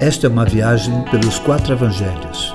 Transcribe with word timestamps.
Esta 0.00 0.28
é 0.28 0.30
uma 0.30 0.44
viagem 0.44 1.04
pelos 1.10 1.40
quatro 1.40 1.72
evangelhos. 1.72 2.54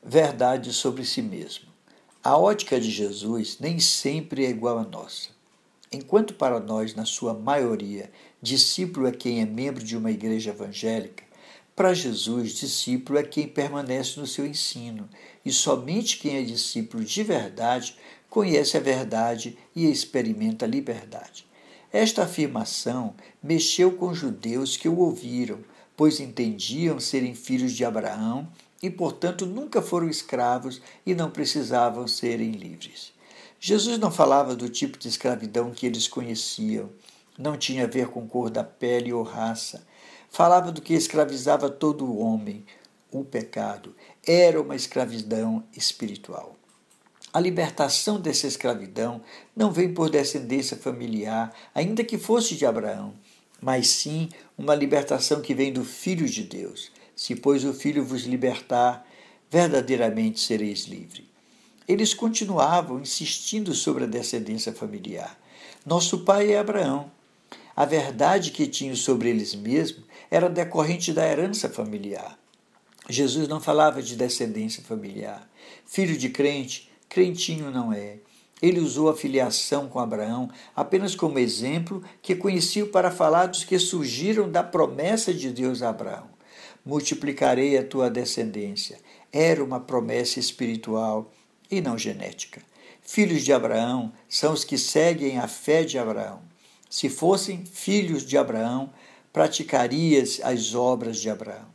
Verdade 0.00 0.72
sobre 0.72 1.04
si 1.04 1.20
mesmo. 1.20 1.64
A 2.22 2.38
ótica 2.38 2.78
de 2.78 2.88
Jesus 2.88 3.58
nem 3.58 3.80
sempre 3.80 4.46
é 4.46 4.50
igual 4.50 4.78
à 4.78 4.84
nossa. 4.84 5.30
Enquanto 5.90 6.34
para 6.34 6.60
nós, 6.60 6.94
na 6.94 7.04
sua 7.04 7.34
maioria, 7.34 8.12
discípulo 8.40 9.08
é 9.08 9.10
quem 9.10 9.40
é 9.40 9.44
membro 9.44 9.82
de 9.82 9.96
uma 9.96 10.12
igreja 10.12 10.50
evangélica, 10.50 11.24
para 11.74 11.92
Jesus, 11.92 12.52
discípulo 12.52 13.18
é 13.18 13.24
quem 13.24 13.48
permanece 13.48 14.20
no 14.20 14.26
seu 14.28 14.46
ensino, 14.46 15.08
e 15.44 15.50
somente 15.50 16.18
quem 16.18 16.36
é 16.36 16.42
discípulo 16.42 17.02
de 17.02 17.24
verdade 17.24 17.96
conhece 18.30 18.76
a 18.76 18.80
verdade 18.80 19.58
e 19.74 19.90
experimenta 19.90 20.64
a 20.64 20.68
liberdade. 20.68 21.44
Esta 21.94 22.24
afirmação 22.24 23.14
mexeu 23.40 23.92
com 23.92 24.08
os 24.08 24.18
judeus 24.18 24.76
que 24.76 24.88
o 24.88 24.98
ouviram, 24.98 25.60
pois 25.96 26.18
entendiam 26.18 26.98
serem 26.98 27.36
filhos 27.36 27.70
de 27.70 27.84
Abraão 27.84 28.48
e, 28.82 28.90
portanto, 28.90 29.46
nunca 29.46 29.80
foram 29.80 30.08
escravos 30.08 30.82
e 31.06 31.14
não 31.14 31.30
precisavam 31.30 32.08
serem 32.08 32.50
livres. 32.50 33.12
Jesus 33.60 33.96
não 33.96 34.10
falava 34.10 34.56
do 34.56 34.68
tipo 34.68 34.98
de 34.98 35.06
escravidão 35.06 35.70
que 35.70 35.86
eles 35.86 36.08
conheciam, 36.08 36.90
não 37.38 37.56
tinha 37.56 37.84
a 37.84 37.88
ver 37.88 38.08
com 38.08 38.26
cor 38.26 38.50
da 38.50 38.64
pele 38.64 39.12
ou 39.12 39.22
raça. 39.22 39.86
Falava 40.28 40.72
do 40.72 40.82
que 40.82 40.94
escravizava 40.94 41.70
todo 41.70 42.04
o 42.04 42.18
homem, 42.18 42.66
o 43.08 43.22
pecado. 43.24 43.94
Era 44.26 44.60
uma 44.60 44.74
escravidão 44.74 45.62
espiritual. 45.72 46.56
A 47.34 47.40
libertação 47.40 48.20
dessa 48.20 48.46
escravidão 48.46 49.20
não 49.56 49.72
vem 49.72 49.92
por 49.92 50.08
descendência 50.08 50.76
familiar, 50.76 51.52
ainda 51.74 52.04
que 52.04 52.16
fosse 52.16 52.54
de 52.54 52.64
Abraão, 52.64 53.12
mas 53.60 53.88
sim 53.88 54.28
uma 54.56 54.72
libertação 54.72 55.40
que 55.40 55.52
vem 55.52 55.72
do 55.72 55.84
Filho 55.84 56.28
de 56.28 56.44
Deus. 56.44 56.92
Se, 57.16 57.34
pois, 57.34 57.64
o 57.64 57.74
Filho 57.74 58.04
vos 58.04 58.22
libertar, 58.22 59.04
verdadeiramente 59.50 60.38
sereis 60.38 60.84
livre. 60.84 61.28
Eles 61.88 62.14
continuavam 62.14 63.00
insistindo 63.00 63.74
sobre 63.74 64.04
a 64.04 64.06
descendência 64.06 64.72
familiar. 64.72 65.36
Nosso 65.84 66.20
pai 66.20 66.52
é 66.52 66.58
Abraão. 66.60 67.10
A 67.74 67.84
verdade 67.84 68.52
que 68.52 68.68
tinham 68.68 68.94
sobre 68.94 69.28
eles 69.28 69.56
mesmos 69.56 70.04
era 70.30 70.48
decorrente 70.48 71.12
da 71.12 71.26
herança 71.26 71.68
familiar. 71.68 72.38
Jesus 73.08 73.48
não 73.48 73.60
falava 73.60 74.00
de 74.00 74.14
descendência 74.14 74.84
familiar. 74.84 75.50
Filho 75.84 76.16
de 76.16 76.28
crente, 76.28 76.93
Crentinho 77.14 77.70
não 77.70 77.92
é. 77.92 78.16
Ele 78.60 78.80
usou 78.80 79.08
a 79.08 79.16
filiação 79.16 79.88
com 79.88 80.00
Abraão 80.00 80.50
apenas 80.74 81.14
como 81.14 81.38
exemplo 81.38 82.02
que 82.20 82.34
conhecia 82.34 82.84
para 82.86 83.08
falar 83.08 83.46
dos 83.46 83.62
que 83.62 83.78
surgiram 83.78 84.50
da 84.50 84.64
promessa 84.64 85.32
de 85.32 85.50
Deus 85.50 85.80
a 85.80 85.90
Abraão. 85.90 86.28
Multiplicarei 86.84 87.78
a 87.78 87.84
tua 87.84 88.10
descendência. 88.10 88.98
Era 89.32 89.62
uma 89.62 89.78
promessa 89.78 90.40
espiritual 90.40 91.30
e 91.70 91.80
não 91.80 91.96
genética. 91.96 92.60
Filhos 93.00 93.42
de 93.42 93.52
Abraão 93.52 94.12
são 94.28 94.52
os 94.52 94.64
que 94.64 94.76
seguem 94.76 95.38
a 95.38 95.46
fé 95.46 95.84
de 95.84 95.96
Abraão. 95.96 96.42
Se 96.90 97.08
fossem 97.08 97.64
filhos 97.64 98.26
de 98.26 98.36
Abraão, 98.36 98.90
praticarias 99.32 100.40
as 100.42 100.74
obras 100.74 101.20
de 101.20 101.30
Abraão. 101.30 101.73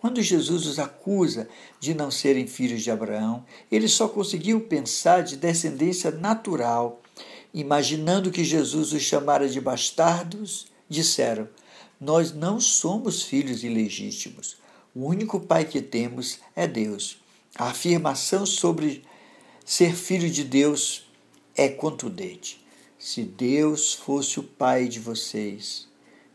Quando 0.00 0.22
Jesus 0.22 0.66
os 0.66 0.78
acusa 0.78 1.48
de 1.80 1.92
não 1.92 2.10
serem 2.10 2.46
filhos 2.46 2.82
de 2.82 2.90
Abraão, 2.90 3.44
ele 3.70 3.88
só 3.88 4.08
conseguiu 4.08 4.60
pensar 4.60 5.22
de 5.22 5.36
descendência 5.36 6.10
natural. 6.10 7.02
Imaginando 7.52 8.30
que 8.30 8.44
Jesus 8.44 8.92
os 8.92 9.02
chamara 9.02 9.48
de 9.48 9.60
bastardos, 9.60 10.68
disseram: 10.88 11.48
Nós 12.00 12.32
não 12.32 12.60
somos 12.60 13.22
filhos 13.24 13.64
ilegítimos. 13.64 14.56
O 14.94 15.06
único 15.06 15.40
pai 15.40 15.64
que 15.64 15.80
temos 15.80 16.38
é 16.54 16.66
Deus. 16.66 17.18
A 17.56 17.70
afirmação 17.70 18.46
sobre 18.46 19.04
ser 19.64 19.94
filho 19.94 20.30
de 20.30 20.44
Deus 20.44 21.06
é 21.56 21.68
contundente. 21.68 22.64
Se 22.98 23.22
Deus 23.22 23.94
fosse 23.94 24.38
o 24.38 24.42
pai 24.42 24.88
de 24.88 25.00
vocês, 25.00 25.88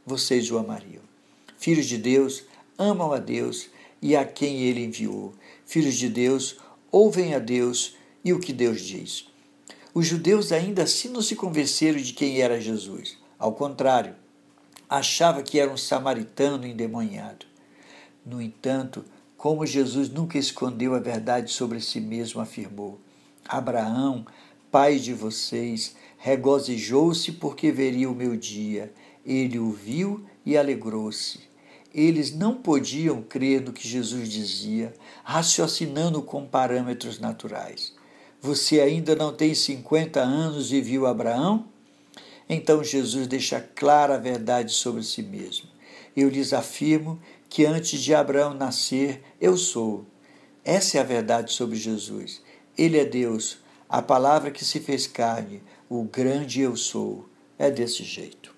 vocês 0.06 0.52
o 0.52 0.58
amariam. 0.58 1.02
Filhos 1.58 1.86
de 1.86 1.98
Deus 1.98 2.44
amam 2.78 3.12
a 3.12 3.18
Deus 3.18 3.70
e 4.02 4.16
a 4.16 4.26
quem 4.26 4.62
ele 4.62 4.84
enviou. 4.84 5.34
Filhos 5.66 5.96
de 5.96 6.10
Deus, 6.10 6.58
ouvem 6.92 7.34
a 7.34 7.40
Deus 7.40 7.96
e 8.24 8.34
o 8.34 8.40
que 8.40 8.52
Deus 8.52 8.82
diz. 8.82 9.28
Os 9.94 10.08
judeus 10.08 10.52
ainda 10.52 10.84
assim 10.84 11.10
não 11.10 11.22
se 11.22 11.36
convenceram 11.36 12.00
de 12.00 12.14
quem 12.14 12.42
era 12.42 12.60
Jesus. 12.60 13.18
Ao 13.40 13.54
contrário, 13.54 14.16
achava 14.90 15.42
que 15.44 15.60
era 15.60 15.72
um 15.72 15.78
samaritano 15.78 16.66
endemoniado. 16.66 17.46
No 18.26 18.42
entanto, 18.42 19.06
como 19.38 19.66
Jesus 19.66 20.10
nunca 20.10 20.38
escondeu 20.38 20.96
a 20.96 21.00
verdade 21.00 21.52
sobre 21.52 21.80
si 21.80 22.00
mesmo, 22.00 22.42
afirmou: 22.42 23.00
Abraão, 23.48 24.26
pai 24.72 24.98
de 24.98 25.14
vocês, 25.14 25.96
regozijou-se 26.18 27.32
porque 27.34 27.72
veria 27.72 28.10
o 28.10 28.16
meu 28.16 28.36
dia. 28.36 28.94
Ele 29.26 29.60
o 29.60 29.72
viu 29.72 30.26
e 30.46 30.58
alegrou-se 30.58 31.53
eles 31.94 32.34
não 32.34 32.56
podiam 32.56 33.22
crer 33.22 33.62
no 33.62 33.72
que 33.72 33.88
Jesus 33.88 34.28
dizia, 34.30 34.94
raciocinando 35.24 36.22
com 36.22 36.46
parâmetros 36.46 37.20
naturais. 37.20 37.94
Você 38.42 38.82
ainda 38.82 39.16
não 39.16 39.34
tem 39.34 39.54
50 39.54 40.20
anos 40.20 40.72
e 40.72 40.82
viu 40.82 41.06
Abraão? 41.06 41.66
Então 42.50 42.84
Jesus 42.84 43.28
deixa 43.28 43.62
clara 43.62 44.16
a 44.16 44.18
verdade 44.18 44.74
sobre 44.74 45.04
si 45.04 45.22
mesmo. 45.22 45.70
Eu 46.16 46.30
lhes 46.30 46.52
afirmo 46.52 47.20
que 47.48 47.66
antes 47.66 48.02
de 48.02 48.14
Abraão 48.14 48.54
nascer, 48.54 49.24
eu 49.40 49.56
sou. 49.56 50.06
Essa 50.66 50.98
é 50.98 51.02
a 51.02 51.06
verdade 51.06 51.54
sobre 51.54 51.76
Jesus. 51.76 52.42
Ele 52.78 52.98
é 52.98 53.06
Deus, 53.06 53.60
a 53.88 54.02
palavra 54.02 54.52
que 54.52 54.66
se 54.66 54.80
fez 54.80 55.06
carne, 55.06 55.62
o 55.88 56.04
grande 56.04 56.62
eu 56.62 56.76
sou. 56.76 57.30
É 57.58 57.70
desse 57.70 58.04
jeito. 58.04 58.53